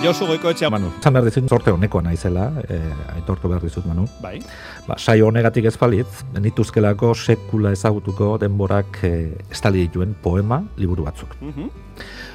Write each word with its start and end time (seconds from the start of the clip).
Josu 0.00 0.24
goiko 0.24 0.48
etxea. 0.48 0.70
Manu, 0.72 0.88
zan 1.02 1.12
behar 1.12 1.26
dizut, 1.26 1.48
sorte 1.52 1.72
honekoa 1.74 2.00
naizela, 2.06 2.46
e, 2.64 2.78
aitortu 3.18 3.50
behar 3.52 3.60
dizut, 3.66 3.84
Manu. 3.84 4.06
Bai. 4.22 4.38
Ba, 4.86 4.96
saio 4.96 5.26
honegatik 5.28 5.66
ez 5.68 5.74
balitz, 5.76 6.22
nituzkelako 6.40 7.10
sekula 7.14 7.74
ezagutuko 7.76 8.30
denborak 8.40 9.02
e, 9.04 9.10
estali 9.52 9.84
dituen 9.84 10.14
poema 10.22 10.62
liburu 10.80 11.04
batzuk. 11.04 11.34
Mhm. 11.42 11.68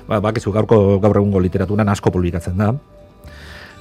Ba, 0.06 0.20
bakizu 0.22 0.54
gaurko 0.54 1.00
gaur 1.02 1.18
egungo 1.18 1.42
literaturan 1.42 1.90
asko 1.90 2.14
publikatzen 2.14 2.62
da. 2.62 2.70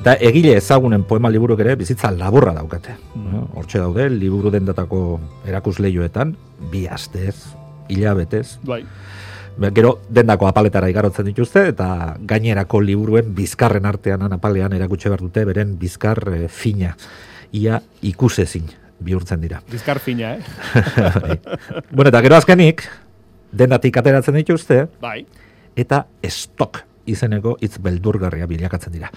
Da 0.04 0.16
egile 0.16 0.56
ezagunen 0.56 1.04
poema 1.04 1.28
liburuk 1.30 1.60
ere 1.60 1.76
bizitza 1.76 2.10
laburra 2.10 2.54
daukate. 2.56 2.96
Mm. 3.14 3.44
Hortxe 3.54 3.78
daude, 3.78 4.08
liburu 4.10 4.50
dendatako 4.50 5.20
erakusleioetan, 5.46 6.34
bi 6.72 6.86
astez, 6.90 7.36
hilabetez, 7.92 8.58
Bai. 8.64 8.82
Ba, 9.56 9.70
Gero 9.70 10.00
dendako 10.10 10.48
apaletara 10.48 10.88
igarotzen 10.90 11.28
dituzte 11.30 11.68
eta 11.70 12.16
gainerako 12.26 12.80
liburuen 12.82 13.34
bizkarren 13.36 13.86
artean 13.86 14.26
apalean 14.34 14.74
erakutsi 14.74 15.08
behar 15.08 15.22
dute 15.22 15.44
beren 15.46 15.76
bizkar 15.78 16.20
e, 16.32 16.48
fina. 16.48 16.94
Ia 17.54 17.78
ikusezin 18.02 18.66
bihurtzen 19.04 19.40
dira. 19.44 19.60
Bizkar 19.70 20.00
fina, 20.02 20.34
eh? 20.34 20.42
Bai. 21.22 21.38
bueno, 21.92 22.08
eta 22.08 22.22
gero 22.24 22.36
azkenik, 22.36 22.82
dendatik 23.52 23.96
ateratzen 24.02 24.40
dituzte, 24.40 24.84
Bai. 25.00 25.22
eta 25.76 26.06
stok 26.26 26.82
izeneko 27.06 27.58
hitz 27.60 27.76
beldurgarria 27.78 28.48
bilakatzen 28.50 28.94
dira. 28.94 29.10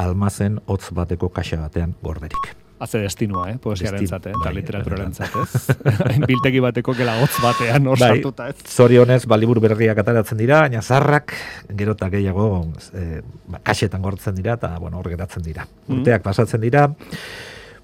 Almazen 0.00 0.60
hotz 0.66 0.86
bateko 0.96 1.28
kaxa 1.34 1.60
batean 1.60 1.96
gorderik. 2.02 2.54
Haze 2.78 2.98
destinua, 2.98 3.46
eh? 3.52 3.58
Poesiaren 3.62 4.06
zate, 4.06 4.32
eta 4.34 4.48
bai, 4.48 4.54
literaturaren 4.56 5.12
zate, 5.14 5.44
ez? 5.44 5.76
Biltegi 6.30 6.58
bateko 6.60 6.94
gela 6.98 7.14
batean 7.42 7.86
hor 7.86 8.00
Bai. 8.00 8.08
sartuta, 8.16 8.48
ez? 8.50 8.56
Zorionez, 8.66 9.20
ba, 9.30 9.38
liburu 9.38 9.62
berriak 9.62 10.00
ateratzen 10.02 10.40
dira, 10.42 10.64
baina 10.66 10.82
zarrak, 10.82 11.36
gero 11.70 11.94
eta 11.94 12.10
gehiago, 12.10 12.48
e, 12.92 13.22
ba, 13.46 13.62
kaxetan 13.62 14.02
gortzen 14.02 14.34
dira, 14.34 14.58
eta, 14.58 14.74
bueno, 14.82 14.98
hor 14.98 15.08
geratzen 15.12 15.46
dira. 15.46 15.68
Mhm. 15.86 16.00
Urteak 16.00 16.26
pasatzen 16.26 16.60
dira. 16.66 16.88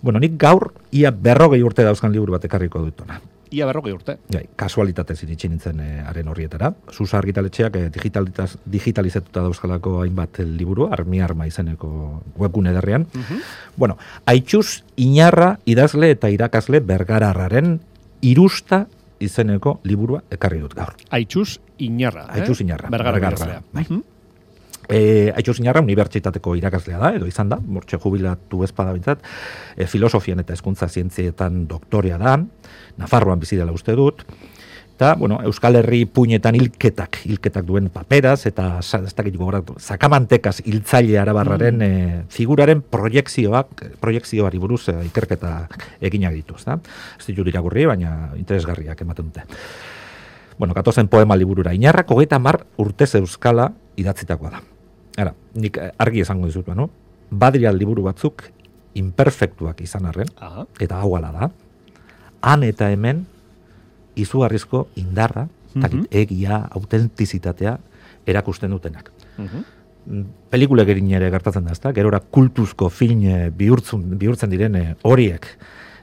Bueno, 0.03 0.19
nik 0.19 0.35
gaur, 0.41 0.73
ia 0.91 1.13
berrogei 1.13 1.63
urte 1.63 1.85
dauzkan 1.87 2.11
liburu 2.13 2.35
bat 2.35 2.45
ekarriko 2.51 2.83
dutona. 2.83 3.21
Ia 3.51 3.67
berrogei 3.67 3.93
urte. 3.93 4.17
Gai, 4.31 4.45
kasualitatez 4.57 5.17
iritsi 5.25 5.49
nintzen 5.51 5.81
e, 5.83 5.89
haren 6.07 6.29
horrietara. 6.31 6.71
Susa 6.93 7.19
argitaletxeak 7.19 7.77
e, 7.77 7.89
digitalitaz, 7.91 8.53
digitalizatuta 8.65 9.43
dauzkalako 9.43 9.97
hainbat 10.05 10.39
eh, 10.41 10.47
liburu, 10.47 10.87
armi 10.93 11.21
arma 11.21 11.49
izeneko 11.51 12.23
webgune 12.39 12.73
derrean. 12.77 13.09
Mhm. 13.13 13.43
Bueno, 13.77 13.99
haitxuz 14.27 14.85
inarra 14.97 15.57
idazle 15.65 16.13
eta 16.15 16.31
irakasle 16.31 16.81
bergararraren 16.81 17.81
irusta 18.23 18.87
izeneko 19.21 19.81
liburua 19.85 20.23
ekarri 20.33 20.61
dut 20.63 20.75
gaur. 20.75 20.95
Aitxus 21.11 21.59
Inarra, 21.81 22.27
eh? 22.29 22.41
Aitxus 22.41 22.61
Inarra, 22.61 22.91
Bergarra 22.93 23.19
Bergarra, 23.19 23.37
idazlea. 23.37 23.63
bai. 23.73 23.85
Mhm. 23.89 24.03
E, 24.89 25.31
Aitxuz 25.37 25.59
Inarra 25.61 25.83
unibertsitateko 25.85 26.55
irakaslea 26.59 26.99
da, 26.99 27.13
edo 27.19 27.29
izan 27.29 27.51
da, 27.53 27.61
mortxe 27.61 27.99
jubilatu 28.01 28.65
ezpada 28.67 28.95
bintzat, 28.97 29.21
e, 29.77 29.87
filosofian 29.87 30.41
eta 30.43 30.57
hezkuntza 30.57 30.89
zientzietan 30.89 31.67
doktorea 31.71 32.19
da, 32.19 32.39
Nafarroan 32.99 33.43
bizi 33.43 33.59
dela 33.61 33.75
uste 33.77 33.95
dut, 33.99 34.25
eta, 35.01 35.15
bueno, 35.17 35.39
Euskal 35.49 35.79
Herri 35.79 36.03
puinetan 36.05 36.59
hilketak, 36.59 37.23
hilketak 37.25 37.65
duen 37.65 37.87
paperaz, 37.89 38.43
eta 38.51 38.67
ez 38.83 39.15
dakit 39.17 39.39
gogoratu, 39.39 39.79
sakamantekaz 39.81 40.59
hiltzaile 40.67 41.17
arabarraren 41.23 41.81
e, 41.87 41.93
figuraren 42.29 42.83
proiekzioak, 42.83 43.87
proiekzioari 44.03 44.61
buruz 44.61 44.83
e, 44.93 44.99
ikerketa 45.07 45.55
eginak 46.05 46.37
ditu, 46.37 46.59
ezta? 46.61 46.77
Ez 47.17 47.31
ditut 47.31 47.49
irakurri, 47.49 47.87
baina 47.89 48.35
interesgarriak 48.37 49.01
ematen 49.07 49.33
dute. 49.33 49.47
Bueno, 50.61 50.75
katozen 50.75 51.09
poema 51.09 51.39
liburura. 51.41 51.73
Inarrak 51.73 52.11
hogeita 52.13 52.37
mar 52.39 52.67
urtez 52.77 53.15
euskala 53.17 53.71
idatzitakoa 53.97 54.51
da. 54.53 54.59
Ara, 55.23 55.31
nik 55.57 55.79
eh, 55.81 55.87
argi 55.97 56.21
esango 56.21 56.51
dizut, 56.51 56.67
no? 56.77 56.91
Badria 57.33 57.73
liburu 57.73 58.05
batzuk 58.05 58.45
imperfektuak 59.01 59.81
izan 59.81 60.11
arren, 60.11 60.29
Aha. 60.37 60.67
eta 60.85 60.99
hau 61.01 61.15
ala 61.17 61.31
da. 61.33 61.49
Han 62.45 62.67
eta 62.69 62.91
hemen 62.93 63.25
izugarrizko 64.21 64.91
indarra, 65.01 65.47
mm 65.73 66.05
egia, 66.11 66.61
autentizitatea 66.77 67.79
erakusten 68.27 68.77
dutenak. 68.77 69.11
Mhm. 69.39 69.65
Mm, 70.11 70.25
Pelikulek 70.51 70.93
egin 70.93 71.09
ere 71.17 71.31
gertatzen 71.33 71.65
da, 71.65 71.73
ezta? 71.73 71.95
Gerora 71.97 72.21
kultuzko 72.21 72.91
film 72.91 73.25
bihurtzen, 73.57 74.05
bihurtzen 74.19 74.53
diren 74.53 74.77
eh, 74.77 74.95
horiek. 75.09 75.55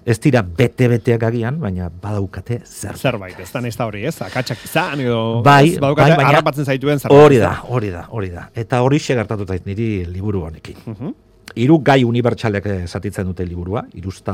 Ez 0.07 0.15
dira 0.23 0.39
bete-beteak 0.41 1.23
agian, 1.27 1.57
baina 1.59 1.89
badaukate 1.91 2.61
zer. 2.63 2.95
Zerbait, 2.95 3.35
ez 3.43 3.49
da 3.51 3.59
nesta 3.61 3.85
hori, 3.89 4.05
ez? 4.07 4.15
Akatsak 4.23 4.61
izan, 4.63 5.01
edo... 5.03 5.41
Bai, 5.43 5.73
ez, 5.73 5.81
badukate 5.83 6.13
bai, 6.13 6.17
baina- 6.21 6.29
harrapatzen 6.31 6.65
zaituen 6.65 7.01
zerbait. 7.01 7.25
Hori 7.25 7.41
da, 7.41 7.49
hori 7.67 7.89
da, 7.91 8.05
hori 8.15 8.29
da. 8.31 8.45
Eta 8.55 8.79
hori 8.85 9.01
gertatu 9.03 9.45
zait 9.45 9.65
niri 9.67 10.05
liburu 10.07 10.45
honekin. 10.47 10.79
Mhm. 10.85 11.11
Hiru 11.57 11.79
gai 11.83 12.03
unibertsalek 12.03 12.65
eh, 12.71 12.79
zatitzen 12.87 13.25
dute 13.25 13.45
liburua, 13.47 13.83
irusta 13.99 14.33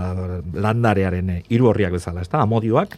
landarearen 0.54 1.30
eh, 1.30 1.42
hiru 1.50 1.70
horriak 1.72 1.94
bezala, 1.98 2.22
ezta? 2.22 2.42
Amodioak, 2.42 2.98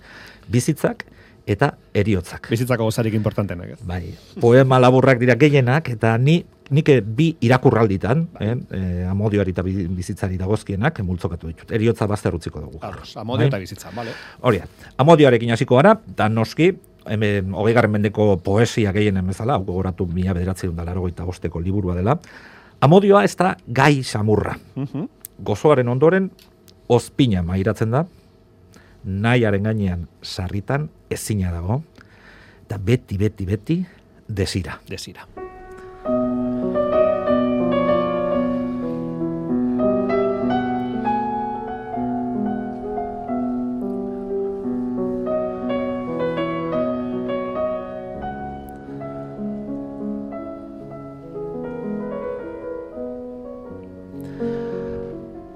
bizitzak 0.52 1.06
eta 1.46 1.76
eriotzak. 1.94 2.50
Bizitzako 2.50 2.88
gozarik 2.90 3.14
importantenak, 3.14 3.76
ez? 3.76 3.80
Bai, 3.86 4.14
poema 4.42 4.80
laburrak 4.80 5.20
dira 5.22 5.36
gehienak 5.36 5.90
eta 5.94 6.18
ni 6.18 6.44
nik 6.74 6.90
bi 7.06 7.36
irakurralditan, 7.46 8.24
eh, 8.40 8.56
eh, 8.72 9.06
amodioari 9.10 9.52
eta 9.54 9.62
bi- 9.62 9.86
bizitzari 9.88 10.38
dagozkienak 10.38 11.00
multzokatu 11.06 11.48
ditut. 11.48 11.72
Eriotza 11.72 12.08
bazter 12.08 12.34
utziko 12.34 12.60
dugu. 12.60 12.80
Arros, 12.82 13.16
amodio 13.18 13.44
Bai? 13.44 13.48
eta 13.48 13.60
bizitza, 13.60 13.92
bale. 13.96 14.12
Hori 14.42 14.58
da. 14.58 14.66
Amodioarekin 14.98 15.52
hasiko 15.54 15.76
gara, 15.76 16.00
da 16.18 16.28
noski, 16.30 16.72
hemen 17.06 17.54
hogeigarren 17.54 17.92
mendeko 17.92 18.38
poesia 18.42 18.92
gehienen 18.92 19.28
bezala, 19.28 19.54
hau 19.60 19.64
gogoratu 19.64 20.08
mila 20.08 20.34
bederatzi 20.34 20.68
dut 20.68 20.80
eta 20.80 21.24
bosteko 21.24 21.60
liburua 21.60 21.94
dela. 21.96 22.18
Amodioa 22.82 23.24
ez 23.24 23.36
da 23.36 23.56
gai 23.68 24.04
samurra. 24.04 24.58
Mhm. 24.76 25.06
Gozoaren 25.44 25.88
ondoren, 25.88 26.32
ozpina 26.88 27.44
mairatzen 27.44 27.92
da, 27.92 28.06
nahiaren 29.06 29.70
gainean 29.70 30.08
sarritan 30.22 30.90
ezina 31.10 31.54
dago, 31.54 31.82
eta 32.66 32.82
beti, 32.82 33.18
beti, 33.22 33.46
beti, 33.46 33.82
desira. 34.28 34.80
Desira. 34.90 35.45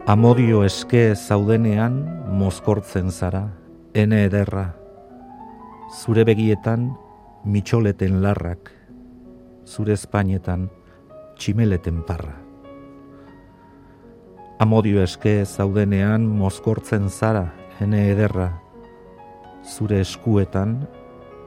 Amodio 0.10 0.64
eske 0.66 1.14
zaudenean 1.14 2.00
mozkortzen 2.34 3.12
zara, 3.14 3.44
ene 3.94 4.24
ederra. 4.26 4.64
Zure 5.94 6.24
begietan 6.26 6.88
mitxoleten 7.46 8.16
larrak, 8.24 8.72
zure 9.70 9.94
espainetan 9.94 10.64
tximeleten 11.38 12.00
parra. 12.08 12.34
Amodio 14.66 15.04
eske 15.06 15.46
zaudenean 15.46 16.26
mozkortzen 16.26 17.06
zara, 17.14 17.46
ene 17.78 18.08
ederra. 18.10 18.50
Zure 19.62 20.02
eskuetan 20.02 20.80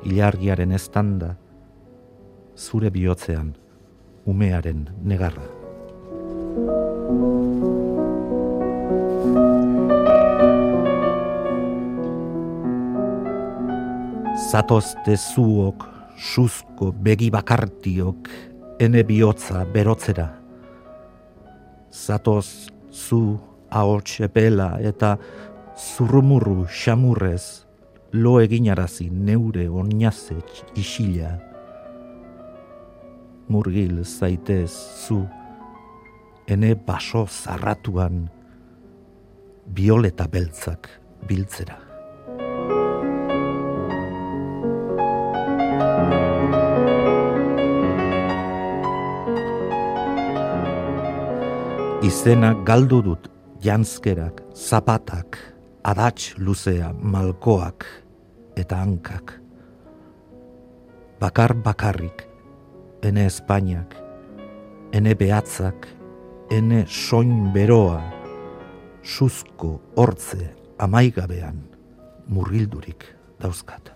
ilargiaren 0.07 0.71
estanda, 0.79 1.35
zure 2.55 2.95
bihotzean 2.95 3.57
umearen 4.23 4.87
negarra. 5.03 5.51
Zatozte 14.53 15.15
zuok, 15.17 15.87
suzko 16.21 16.91
begi 16.93 17.31
bakartiok, 17.33 18.27
ene 18.85 19.01
bihotza 19.09 19.63
berotzera. 19.65 20.27
Zatoz 21.89 22.69
zu 22.93 23.39
ahots 23.73 24.19
epela 24.21 24.75
eta 24.85 25.15
zurrumurru 25.73 26.67
xamurrez 26.69 27.65
lo 28.13 28.35
eginarazi 28.43 29.07
neure 29.09 29.71
oinaze 29.71 30.37
isila. 30.77 31.31
Murgil 33.49 34.03
zaitez 34.05 34.69
zu, 35.07 35.23
ene 36.45 36.75
baso 36.77 37.25
zarratuan, 37.25 38.29
bioleta 39.65 40.29
beltzak 40.29 40.91
biltzera. 41.25 41.92
Izena 52.13 52.51
galdu 52.69 52.99
dut 53.01 53.29
janzkerak, 53.65 54.43
zapatak, 54.53 55.39
adats 55.81 56.35
luzea, 56.37 56.91
malkoak 56.93 57.87
eta 58.61 58.83
hankak. 58.83 59.33
Bakar 61.23 61.55
bakarrik, 61.65 62.27
ene 63.01 63.25
Espainiak, 63.31 63.97
ene 64.93 65.15
behatzak, 65.17 65.89
ene 66.53 66.85
soin 66.85 67.49
beroa, 67.57 68.03
suzko 69.01 69.79
hortze 69.97 70.53
amaigabean 70.85 71.65
murgildurik 72.29 73.09
dauzkat. 73.41 73.89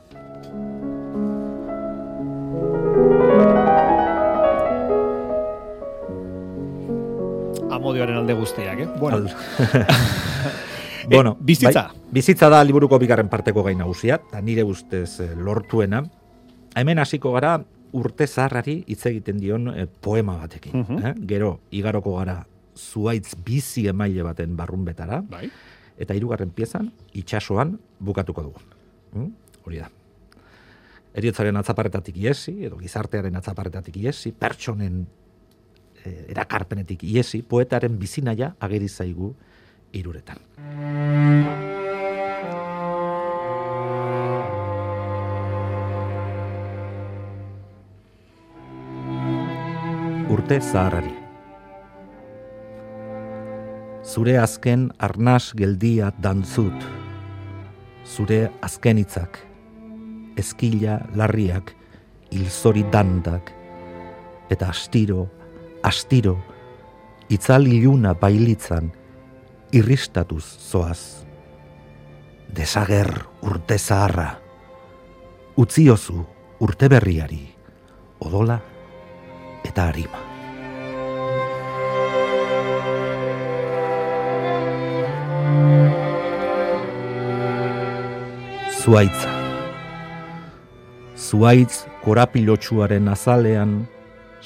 Amodioaren 7.77 8.17
alde 8.17 8.35
guztiak, 8.35 8.79
eh? 8.81 8.89
Bueno, 8.99 9.19
Al- 9.19 9.31
bueno, 11.11 11.37
Eh, 11.39 11.45
bizitza. 11.45 11.83
bai, 11.89 12.01
bizitza 12.11 12.49
da 12.51 12.63
liburuko 12.65 12.99
bigarren 12.99 13.29
parteko 13.29 13.63
gai 13.63 13.75
nagusia, 13.77 14.17
eta 14.29 14.41
nire 14.43 14.65
ustez 14.65 15.21
eh, 15.21 15.31
lortuena. 15.37 16.03
Hemen 16.77 16.99
hasiko 16.99 17.33
gara 17.33 17.59
urte 17.97 18.27
zaharrari 18.27 18.83
hitz 18.87 19.07
egiten 19.07 19.39
dion 19.41 19.69
eh, 19.73 19.87
poema 19.87 20.37
batekin. 20.43 20.81
Mhm. 20.83 21.07
eh? 21.07 21.15
Gero, 21.27 21.61
igaroko 21.71 22.17
gara 22.19 22.47
zuaitz 22.77 23.37
bizi 23.45 23.87
emaile 23.89 24.23
baten 24.23 24.57
barrunbetara, 24.57 25.23
bai. 25.23 25.51
eta 25.99 26.15
hirugarren 26.15 26.51
piezan, 26.51 26.91
itxasoan 27.15 27.79
bukatuko 28.01 28.43
dugu. 28.43 28.61
Mm? 29.15 29.31
Hori 29.65 29.79
da. 29.81 29.89
Eriotzaren 31.17 31.57
atzaparretatik 31.57 32.17
iesi, 32.21 32.53
edo 32.67 32.77
gizartearen 32.77 33.37
atzaparretatik 33.41 33.97
iesi, 33.97 34.33
pertsonen 34.37 34.99
eh, 35.07 35.07
erakarpenetik 36.29 37.05
iesi, 37.05 37.43
poetaren 37.43 37.99
bizinaia 37.99 38.55
ageri 38.61 38.89
zaigu 38.89 39.35
iruretan. 39.93 40.41
Urte 50.27 50.59
zaharrari. 50.61 51.15
Zure 54.07 54.37
azken 54.39 54.89
arnas 55.03 55.53
geldia 55.59 56.13
dantzut. 56.23 56.87
Zure 58.07 58.47
azken 58.63 59.01
hitzak, 59.03 59.39
eskila 60.39 61.01
larriak, 61.19 61.73
ilzori 62.31 62.85
dandak, 62.93 63.51
eta 64.51 64.71
astiro, 64.71 65.27
astiro, 65.87 66.37
itzal 67.31 67.67
iluna 67.71 68.15
bailitzan, 68.19 68.91
irristatuz 69.73 70.45
zoaz. 70.71 71.23
Desager 72.51 73.11
urte 73.47 73.79
zaharra, 73.79 74.29
utziozu 75.57 76.25
urte 76.61 76.89
berriari, 76.91 77.43
odola 78.19 78.59
eta 79.67 79.89
harima. 79.91 80.23
Zuaitza. 88.87 89.35
Zuaitz 91.17 91.87
korapilotsuaren 92.05 93.09
azalean 93.11 93.81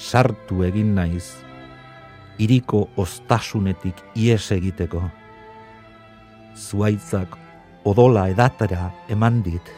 sartu 0.01 0.65
egin 0.65 0.95
naiz, 0.97 1.45
iriko 2.41 2.87
ostasunetik 2.97 4.01
ies 4.17 4.47
egiteko. 4.57 5.03
Zuaitzak 6.57 7.37
odola 7.85 8.27
edatera 8.33 8.91
eman 9.13 9.43
dit, 9.45 9.73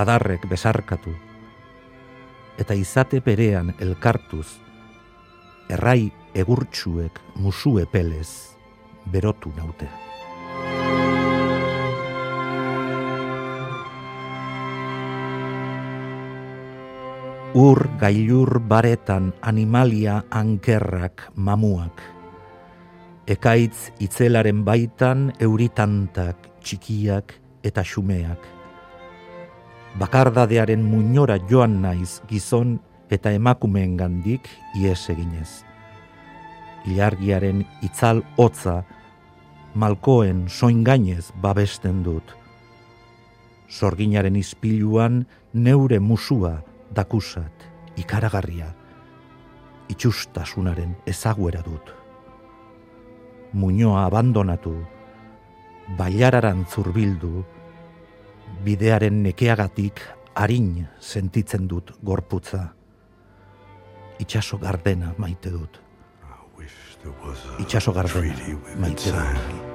adarrek 0.00 0.48
besarkatu, 0.48 1.12
eta 2.58 2.74
izate 2.74 3.20
berean 3.24 3.74
elkartuz, 3.78 4.48
errai 5.68 6.10
egurtsuek 6.34 7.20
musue 7.36 7.84
pelez 7.92 8.56
berotu 9.12 9.52
naute. 9.56 10.07
Ur 17.56 17.88
gailur 17.96 18.60
baretan 18.60 19.32
animalia 19.40 20.20
ankerrak 20.28 21.32
mamuak. 21.32 21.96
Ekaitz 23.24 23.88
itzelaren 24.04 24.68
baitan 24.68 25.32
euritantak 25.40 26.36
txikiak 26.60 27.32
eta 27.64 27.80
xumeak. 27.80 28.36
Bakardadearen 29.96 30.84
muñora 30.84 31.40
joan 31.48 31.80
naiz 31.80 32.20
gizon 32.28 32.76
eta 33.08 33.32
emakumeen 33.32 33.96
gandik 33.96 34.44
ies 34.76 35.08
eginez. 35.08 35.64
Ilargiaren 36.84 37.64
itzal 37.80 38.20
hotza 38.36 38.82
malkoen 39.72 40.50
soingainez 40.52 41.32
babesten 41.40 42.04
dut. 42.04 42.28
Sorginaren 43.72 44.36
ispiluan 44.36 45.24
neure 45.56 45.96
musua 45.96 46.58
dakusat, 46.94 47.66
ikaragarria, 47.96 48.68
itxustasunaren 49.88 50.96
ezaguera 51.06 51.62
dut. 51.64 51.94
Muñoa 53.52 54.04
abandonatu, 54.06 54.74
bailararan 55.96 56.66
zurbildu, 56.68 57.44
bidearen 58.64 59.22
nekeagatik 59.22 60.02
harin 60.34 60.88
sentitzen 61.00 61.68
dut 61.68 61.94
gorputza. 62.04 62.68
Itxaso 64.18 64.58
gardena 64.58 65.14
maite 65.18 65.50
dut. 65.50 65.80
Itxaso 67.58 67.92
gardena 67.92 68.58
maite 68.76 69.12
dut. 69.12 69.68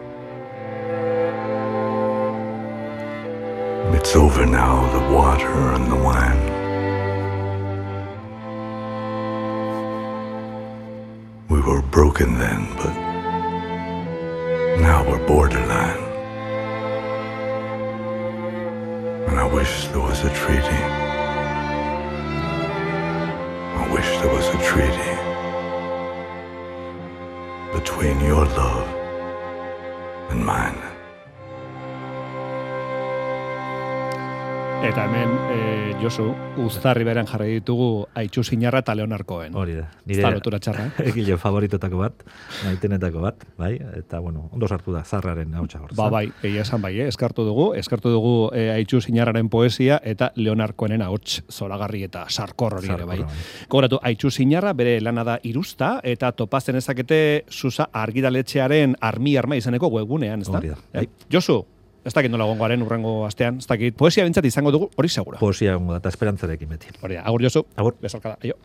It's 4.04 4.16
over 4.16 4.46
now, 4.46 4.90
the 4.92 5.16
water 5.16 5.74
and 5.76 5.90
the 5.90 5.96
wine. 5.96 6.53
We 11.54 11.62
were 11.62 11.84
broken 11.84 12.40
then, 12.40 12.66
but 12.78 12.94
now 14.82 15.08
we're 15.08 15.24
borderline. 15.28 16.04
And 19.28 19.40
I 19.40 19.46
wish 19.54 19.88
there 19.90 20.02
was 20.02 20.24
a 20.24 20.34
treaty. 20.34 20.84
I 23.82 23.88
wish 23.94 24.10
there 24.18 24.34
was 24.34 24.48
a 24.48 24.58
treaty 24.72 25.14
between 27.78 28.20
your 28.22 28.46
love 28.46 28.88
and 30.32 30.44
mine. 30.44 30.83
Eta 34.84 35.06
hemen, 35.06 35.30
e, 35.48 35.94
Josu, 36.02 36.26
uztarri 36.60 37.06
beren 37.08 37.28
jarri 37.30 37.54
ditugu 37.62 38.04
Aitxu 38.20 38.42
Sinarra 38.44 38.82
eta 38.84 38.92
Leonarkoen. 39.00 39.56
Hori 39.56 39.78
da. 39.78 39.86
Ez 40.04 40.18
da 40.20 40.32
lotura 40.34 40.60
txarra, 40.60 40.90
eh? 40.90 41.06
egile 41.14 41.38
favoritotako 41.40 42.02
bat, 42.02 42.26
maitenetako 42.66 43.22
bat, 43.24 43.46
bai, 43.58 43.78
eta 44.02 44.20
bueno, 44.20 44.50
ondo 44.52 44.68
sartu 44.68 44.92
da, 44.92 45.06
zarraren 45.08 45.56
hautsa 45.56 45.80
hor. 45.80 45.94
Ba, 45.96 46.10
bai, 46.12 46.26
egia 46.44 46.66
esan 46.68 46.84
bai, 46.84 46.92
eh? 47.00 47.08
eskartu 47.08 47.46
dugu, 47.48 47.70
eskartu 47.80 48.12
dugu 48.12 48.34
e, 48.52 48.66
Aitxu 48.76 49.00
Sinarraren 49.06 49.48
poesia 49.54 50.02
eta 50.04 50.34
Leonarkoenen 50.36 51.02
ahots 51.06 51.40
zoragarri 51.48 52.04
eta 52.10 52.26
sarkor 52.28 52.76
hori 52.82 52.92
ere 52.92 53.08
bai. 53.08 53.22
Gogoratu, 53.70 54.02
Aitxu 54.04 54.34
Sinarra 54.36 54.74
bere 54.76 54.98
lana 55.00 55.24
da 55.24 55.38
irusta 55.48 55.96
eta 56.04 56.34
topazten 56.36 56.76
ezakete 56.82 57.46
Susa 57.48 57.88
argidaletxearen 57.94 58.98
armi 59.00 59.38
arma 59.40 59.56
izeneko 59.56 59.88
webgunean, 59.96 60.44
ez 60.44 60.52
da? 60.52 60.60
Hori 60.60 60.74
da, 60.76 60.82
Eh? 60.92 61.06
bai. 61.06 61.30
Josu, 61.32 61.62
ez 62.06 62.14
dakit 62.14 62.32
nola 62.32 62.46
gongoaren 62.50 62.82
urrengo 62.84 63.26
astean, 63.28 63.58
ez 63.64 63.68
dakit, 63.70 63.96
poesia 64.00 64.26
bintzat 64.28 64.46
izango 64.46 64.72
dugu, 64.76 64.90
hori 65.00 65.10
segura. 65.10 65.40
Poesia 65.40 65.76
gongo 65.78 65.96
eta 65.98 66.12
esperantzarekin 66.14 66.70
beti. 66.76 66.92
Hori 67.02 67.16
da, 67.20 67.24
agur 67.30 67.44
Josu, 67.46 67.66
Agur. 67.76 67.96
besarkada, 68.02 68.38
aio. 68.44 68.58